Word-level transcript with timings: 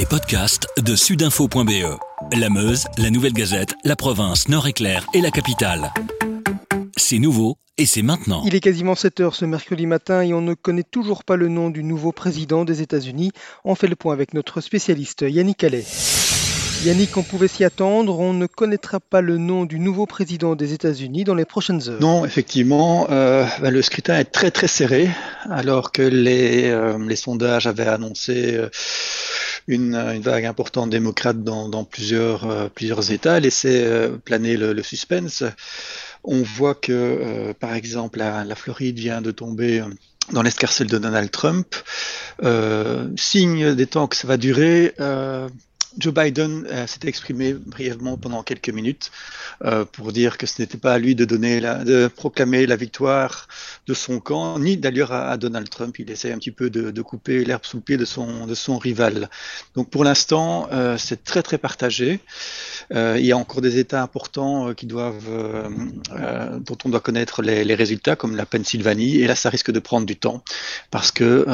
Les 0.00 0.06
podcasts 0.06 0.66
de 0.82 0.96
sudinfo.be. 0.96 1.98
La 2.32 2.48
Meuse, 2.48 2.86
la 2.96 3.10
Nouvelle 3.10 3.34
Gazette, 3.34 3.74
la 3.84 3.96
province, 3.96 4.48
Nord-Éclair 4.48 5.04
et 5.12 5.20
la 5.20 5.30
capitale. 5.30 5.92
C'est 6.96 7.18
nouveau 7.18 7.58
et 7.76 7.84
c'est 7.84 8.00
maintenant. 8.00 8.42
Il 8.46 8.54
est 8.54 8.60
quasiment 8.60 8.94
7 8.94 9.20
heures 9.20 9.34
ce 9.34 9.44
mercredi 9.44 9.84
matin 9.84 10.22
et 10.22 10.32
on 10.32 10.40
ne 10.40 10.54
connaît 10.54 10.86
toujours 10.90 11.22
pas 11.22 11.36
le 11.36 11.48
nom 11.48 11.68
du 11.68 11.84
nouveau 11.84 12.12
président 12.12 12.64
des 12.64 12.80
États-Unis. 12.80 13.32
On 13.62 13.74
fait 13.74 13.88
le 13.88 13.94
point 13.94 14.14
avec 14.14 14.32
notre 14.32 14.62
spécialiste 14.62 15.20
Yannick 15.20 15.64
Allais. 15.64 15.84
Yannick, 16.86 17.14
on 17.18 17.22
pouvait 17.22 17.46
s'y 17.46 17.62
attendre, 17.62 18.18
on 18.18 18.32
ne 18.32 18.46
connaîtra 18.46 19.00
pas 19.00 19.20
le 19.20 19.36
nom 19.36 19.66
du 19.66 19.78
nouveau 19.78 20.06
président 20.06 20.56
des 20.56 20.72
États-Unis 20.72 21.24
dans 21.24 21.34
les 21.34 21.44
prochaines 21.44 21.90
heures. 21.90 22.00
Non, 22.00 22.24
effectivement, 22.24 23.06
euh, 23.10 23.44
bah, 23.60 23.70
le 23.70 23.82
scrutin 23.82 24.18
est 24.18 24.24
très 24.24 24.50
très 24.50 24.66
serré, 24.66 25.10
alors 25.50 25.92
que 25.92 26.00
les, 26.00 26.70
euh, 26.70 26.96
les 27.06 27.16
sondages 27.16 27.66
avaient 27.66 27.86
annoncé 27.86 28.54
euh, 28.54 28.70
une, 29.70 29.94
une, 29.94 30.22
vague 30.22 30.44
importante 30.44 30.90
démocrate 30.90 31.42
dans, 31.42 31.68
dans 31.68 31.84
plusieurs, 31.84 32.48
euh, 32.50 32.68
plusieurs 32.68 33.10
États, 33.10 33.40
laisser 33.40 33.82
euh, 33.84 34.16
planer 34.16 34.56
le, 34.56 34.72
le, 34.72 34.82
suspense. 34.82 35.44
On 36.24 36.42
voit 36.42 36.74
que, 36.74 37.52
par 37.60 37.74
exemple, 37.74 38.18
la, 38.18 38.44
la, 38.44 38.54
Floride 38.54 38.98
vient 38.98 39.22
de 39.22 39.30
tomber 39.30 39.82
dans 40.32 40.42
l'escarcelle 40.42 40.88
de 40.88 40.98
Donald 40.98 41.30
Trump. 41.30 41.74
signe 43.16 43.74
des 43.74 43.86
temps 43.86 44.06
que 44.06 44.16
ça 44.16 44.28
va 44.28 44.36
durer 44.36 44.94
Joe 45.98 46.14
Biden 46.14 46.66
euh, 46.70 46.86
s'était 46.86 47.08
exprimé 47.08 47.52
brièvement 47.52 48.16
pendant 48.16 48.42
quelques 48.42 48.70
minutes 48.70 49.10
euh, 49.64 49.84
pour 49.84 50.12
dire 50.12 50.38
que 50.38 50.46
ce 50.46 50.62
n'était 50.62 50.78
pas 50.78 50.92
à 50.92 50.98
lui 50.98 51.14
de 51.14 51.24
donner 51.24 51.60
de 51.60 52.08
proclamer 52.08 52.66
la 52.66 52.76
victoire 52.76 53.48
de 53.86 53.94
son 53.94 54.20
camp, 54.20 54.58
ni 54.58 54.76
d'ailleurs 54.76 55.12
à, 55.12 55.36
Donald 55.36 55.68
Trump. 55.68 55.98
Il 55.98 56.10
essaie 56.10 56.32
un 56.32 56.38
petit 56.38 56.50
peu 56.50 56.70
de, 56.70 57.02
couper 57.02 57.44
l'herbe 57.44 57.64
sous 57.64 57.78
le 57.78 57.82
pied 57.82 57.96
de 57.96 58.04
son, 58.04 58.78
rival. 58.78 59.28
Donc 59.74 59.90
pour 59.90 60.04
l'instant, 60.04 60.68
euh, 60.72 60.96
c'est 60.96 61.24
très 61.24 61.42
très 61.42 61.58
partagé. 61.58 62.20
Euh, 62.94 63.16
il 63.18 63.26
y 63.26 63.32
a 63.32 63.36
encore 63.36 63.60
des 63.60 63.78
États 63.78 64.02
importants 64.02 64.72
qui 64.74 64.86
doivent, 64.86 65.28
dont 66.60 66.78
on 66.84 66.88
doit 66.88 67.00
connaître 67.00 67.42
les, 67.42 67.64
les, 67.64 67.74
résultats, 67.74 68.16
comme 68.16 68.36
la 68.36 68.46
Pennsylvanie. 68.46 69.16
Et 69.16 69.26
là, 69.26 69.34
ça 69.34 69.50
risque 69.50 69.70
de 69.70 69.80
prendre 69.80 70.06
du 70.06 70.16
temps 70.16 70.42
parce 70.90 71.10
que 71.10 71.44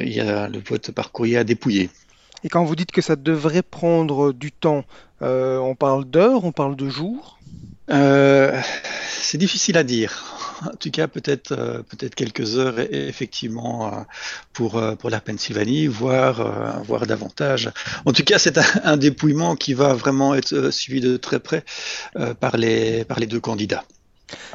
il 0.00 0.12
y 0.12 0.20
a 0.20 0.48
le 0.48 0.60
vote 0.60 0.90
par 0.92 1.10
courrier 1.10 1.38
à 1.38 1.44
dépouiller. 1.44 1.90
Et 2.44 2.48
quand 2.48 2.64
vous 2.64 2.76
dites 2.76 2.92
que 2.92 3.02
ça 3.02 3.16
devrait 3.16 3.62
prendre 3.62 4.32
du 4.32 4.50
temps, 4.52 4.84
euh, 5.22 5.58
on 5.58 5.74
parle 5.74 6.04
d'heures, 6.04 6.44
on 6.44 6.52
parle 6.52 6.76
de 6.76 6.88
jours? 6.88 7.38
Euh, 7.90 8.60
C'est 9.08 9.38
difficile 9.38 9.76
à 9.76 9.84
dire. 9.84 10.24
En 10.62 10.76
tout 10.76 10.92
cas, 10.92 11.08
peut-être 11.08 11.50
euh, 11.50 11.82
peut-être 11.82 12.14
quelques 12.14 12.56
heures, 12.56 12.78
effectivement, 12.78 14.06
pour 14.52 14.80
pour 14.96 15.10
la 15.10 15.20
Pennsylvanie, 15.20 15.88
voire 15.88 16.84
voire 16.84 17.04
davantage. 17.04 17.68
En 18.04 18.12
tout 18.12 18.22
cas, 18.22 18.38
c'est 18.38 18.58
un, 18.58 18.64
un, 18.84 18.96
dépouillement 18.96 19.56
qui 19.56 19.74
va 19.74 19.92
vraiment 19.92 20.36
être 20.36 20.70
suivi 20.70 21.00
de 21.00 21.16
très 21.16 21.40
près 21.40 21.64
par 22.38 22.56
les 22.58 23.04
par 23.04 23.18
les 23.18 23.26
deux 23.26 23.40
candidats. 23.40 23.82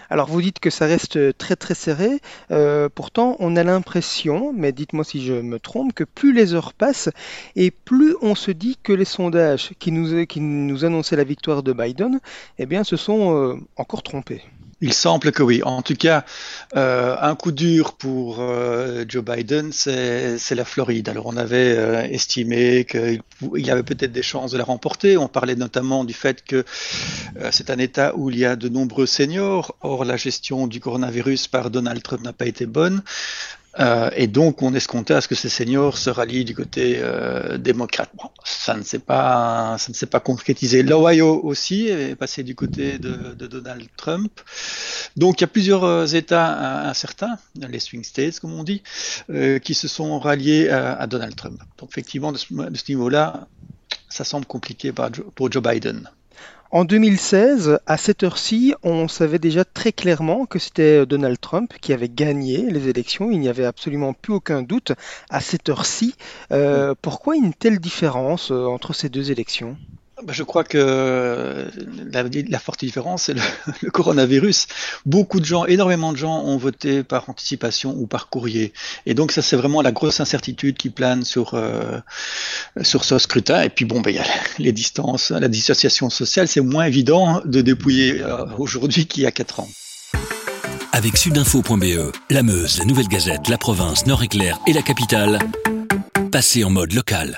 Alors 0.09 0.27
vous 0.27 0.41
dites 0.41 0.59
que 0.59 0.69
ça 0.69 0.85
reste 0.85 1.37
très 1.37 1.55
très 1.55 1.75
serré, 1.75 2.19
euh, 2.51 2.89
pourtant 2.93 3.35
on 3.39 3.55
a 3.55 3.63
l'impression, 3.63 4.53
mais 4.53 4.71
dites-moi 4.71 5.03
si 5.03 5.23
je 5.23 5.33
me 5.33 5.59
trompe, 5.59 5.93
que 5.93 6.03
plus 6.03 6.33
les 6.33 6.53
heures 6.53 6.73
passent 6.73 7.09
et 7.55 7.71
plus 7.71 8.15
on 8.21 8.35
se 8.35 8.51
dit 8.51 8.77
que 8.81 8.93
les 8.93 9.05
sondages 9.05 9.71
qui 9.79 9.91
nous, 9.91 10.25
qui 10.25 10.39
nous 10.39 10.85
annonçaient 10.85 11.15
la 11.15 11.23
victoire 11.23 11.63
de 11.63 11.73
Biden, 11.73 12.19
eh 12.57 12.65
bien 12.65 12.83
se 12.83 12.97
sont 12.97 13.35
euh, 13.35 13.55
encore 13.75 14.03
trompés. 14.03 14.41
Il 14.79 14.93
semble 14.93 15.31
que 15.31 15.41
oui. 15.41 15.63
En 15.63 15.81
tout 15.81 15.95
cas, 15.95 16.23
euh, 16.75 17.15
un 17.19 17.35
coup 17.35 17.51
dur 17.51 17.93
pour 17.93 18.37
euh, 18.39 19.05
Joe 19.07 19.23
Biden, 19.23 19.71
c'est 19.71 20.37
la 20.51 20.65
Floride. 20.65 21.09
Alors 21.09 21.25
on 21.25 21.35
avait 21.35 21.75
euh, 21.75 22.03
estimé 22.03 22.85
qu'il 22.85 23.21
y 23.55 23.71
avait 23.71 23.81
peut-être 23.81 24.11
des 24.11 24.21
chances 24.21 24.51
de 24.51 24.57
la 24.57 24.63
remporter. 24.63 25.17
On 25.17 25.27
parlait 25.27 25.55
notamment 25.55 26.03
du 26.03 26.13
fait 26.13 26.43
que 26.43 26.63
c'est 27.49 27.71
un 27.71 27.79
État 27.79 28.13
où 28.15 28.29
il 28.29 28.37
y 28.37 28.45
a 28.45 28.55
de 28.55 28.69
nombreux 28.69 29.07
seniors. 29.07 29.75
Or, 29.81 30.05
la 30.05 30.15
gestion 30.15 30.67
du 30.67 30.79
coronavirus 30.79 31.47
par 31.47 31.71
Donald 31.71 32.03
Trump 32.03 32.21
n'a 32.21 32.33
pas 32.33 32.45
été 32.45 32.67
bonne. 32.67 33.01
Euh, 33.79 34.09
et 34.15 34.27
donc, 34.27 34.61
on 34.61 34.73
escomptait 34.73 35.13
à 35.13 35.21
ce 35.21 35.27
que 35.27 35.35
ces 35.35 35.49
seniors 35.49 35.97
se 35.97 36.09
rallient 36.09 36.45
du 36.45 36.55
côté 36.55 36.97
euh, 36.97 37.57
démocrate. 37.57 38.09
Bon, 38.15 38.29
ça 38.43 38.75
ne 38.75 38.83
s'est 38.83 38.99
pas, 38.99 39.77
ça 39.77 39.89
ne 39.89 39.93
s'est 39.93 40.07
pas 40.07 40.19
concrétisé. 40.19 40.83
L'Ohio 40.83 41.41
aussi 41.43 41.87
est 41.87 42.15
passé 42.15 42.43
du 42.43 42.55
côté 42.55 42.97
de, 42.97 43.33
de, 43.33 43.47
Donald 43.47 43.87
Trump. 43.95 44.31
Donc, 45.15 45.39
il 45.39 45.41
y 45.41 45.45
a 45.45 45.47
plusieurs 45.47 45.83
euh, 45.83 46.05
États 46.05 46.87
incertains, 46.87 47.37
les 47.55 47.79
swing 47.79 48.03
states, 48.03 48.39
comme 48.39 48.53
on 48.53 48.63
dit, 48.63 48.81
euh, 49.29 49.59
qui 49.59 49.73
se 49.73 49.87
sont 49.87 50.19
ralliés 50.19 50.69
à, 50.69 51.05
Donald 51.07 51.35
Trump. 51.35 51.61
Donc, 51.77 51.89
effectivement, 51.89 52.31
de 52.31 52.37
ce 52.37 52.91
niveau-là, 52.91 53.47
ça 54.09 54.23
semble 54.23 54.45
compliqué 54.45 54.91
pour 54.91 55.51
Joe 55.51 55.63
Biden. 55.63 56.09
En 56.69 56.83
2016, 56.83 57.79
à 57.85 57.97
cette 57.97 58.23
heure-ci, 58.23 58.73
on 58.83 59.07
savait 59.07 59.39
déjà 59.39 59.63
très 59.63 59.93
clairement 59.93 60.45
que 60.45 60.59
c'était 60.59 61.05
Donald 61.05 61.39
Trump 61.39 61.73
qui 61.79 61.93
avait 61.93 62.09
gagné 62.09 62.69
les 62.69 62.89
élections. 62.89 63.31
Il 63.31 63.39
n'y 63.39 63.47
avait 63.47 63.65
absolument 63.65 64.13
plus 64.13 64.33
aucun 64.33 64.63
doute 64.63 64.91
à 65.29 65.39
cette 65.39 65.69
heure-ci. 65.69 66.15
Euh, 66.51 66.93
pourquoi 67.01 67.37
une 67.37 67.53
telle 67.53 67.79
différence 67.79 68.51
entre 68.51 68.93
ces 68.93 69.07
deux 69.07 69.31
élections? 69.31 69.77
Je 70.29 70.43
crois 70.43 70.63
que 70.63 71.67
la, 72.11 72.59
forte 72.59 72.81
différence, 72.81 73.23
c'est 73.23 73.33
le, 73.33 73.41
le, 73.81 73.91
coronavirus. 73.91 74.67
Beaucoup 75.05 75.39
de 75.39 75.45
gens, 75.45 75.65
énormément 75.65 76.11
de 76.11 76.17
gens 76.17 76.43
ont 76.43 76.57
voté 76.57 77.03
par 77.03 77.29
anticipation 77.29 77.95
ou 77.97 78.07
par 78.07 78.29
courrier. 78.29 78.73
Et 79.05 79.13
donc 79.13 79.31
ça, 79.31 79.41
c'est 79.41 79.55
vraiment 79.55 79.81
la 79.81 79.91
grosse 79.91 80.19
incertitude 80.19 80.77
qui 80.77 80.89
plane 80.89 81.23
sur, 81.23 81.53
euh, 81.53 81.99
sur 82.81 83.03
ce 83.03 83.17
scrutin. 83.19 83.61
Et 83.61 83.69
puis 83.69 83.85
bon, 83.85 84.01
ben, 84.01 84.11
il 84.11 84.17
y 84.17 84.19
a 84.19 84.25
les 84.59 84.71
distances, 84.71 85.31
la 85.31 85.47
dissociation 85.47 86.09
sociale, 86.09 86.47
c'est 86.47 86.61
moins 86.61 86.85
évident 86.85 87.41
de 87.45 87.61
dépouiller 87.61 88.21
euh, 88.21 88.45
aujourd'hui 88.57 89.05
qu'il 89.05 89.23
y 89.23 89.25
a 89.25 89.31
4 89.31 89.61
ans. 89.61 89.69
Avec 90.93 91.17
sudinfo.be, 91.17 92.11
la 92.29 92.43
Meuse, 92.43 92.79
la 92.79 92.85
Nouvelle 92.85 93.07
Gazette, 93.07 93.49
la 93.49 93.57
province, 93.57 94.07
Nord-Éclair 94.07 94.59
et 94.65 94.73
la 94.73 94.81
capitale, 94.81 95.37
passez 96.31 96.63
en 96.63 96.71
mode 96.71 96.93
local. 96.93 97.35